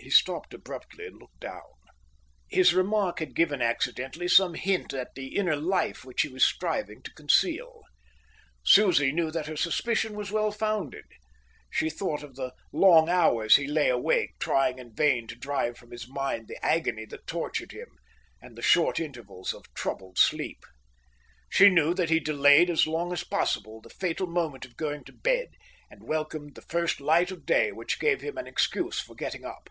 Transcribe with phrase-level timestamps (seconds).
[0.00, 1.70] He stopped abruptly and looked down.
[2.48, 7.02] His remark had given accidentally some hint at the inner life which he was striving
[7.02, 7.82] to conceal.
[8.64, 11.04] Susie knew that her suspicion was well founded.
[11.68, 15.90] She thought of the long hours he lay awake, trying in vain to drive from
[15.90, 17.90] his mind the agony that tortured him,
[18.40, 20.64] and the short intervals of troubled sleep.
[21.50, 25.12] She knew that he delayed as long as possible the fatal moment of going to
[25.12, 25.48] bed,
[25.90, 29.68] and welcomed the first light of day, which gave him an excuse for getting up.